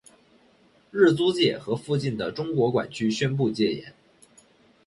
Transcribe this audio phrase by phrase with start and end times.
[0.89, 3.93] 日租界和附近的中国管区宣布戒严。